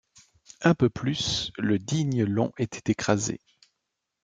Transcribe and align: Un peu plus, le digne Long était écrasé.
Un 0.63 0.73
peu 0.73 0.89
plus, 0.89 1.51
le 1.59 1.77
digne 1.77 2.23
Long 2.23 2.53
était 2.57 2.91
écrasé. 2.91 3.39